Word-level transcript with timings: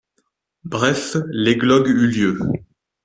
Bref, 0.63 1.15
l’églogue 1.29 1.89
eut 1.89 2.07
lieu. 2.07 2.39